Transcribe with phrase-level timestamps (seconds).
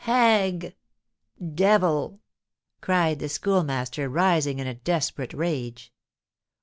[0.05, 0.73] "Hag!
[1.53, 2.21] devil!"
[2.81, 5.93] cried the Schoolmaster, rising in a desperate rage.